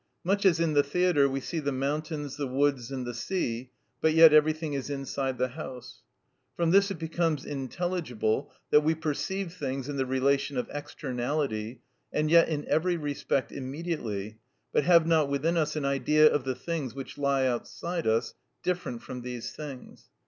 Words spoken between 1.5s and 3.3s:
the mountains, the woods, and the